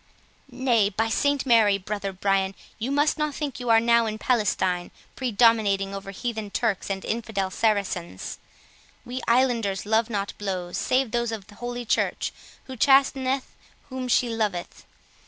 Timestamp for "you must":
2.79-3.19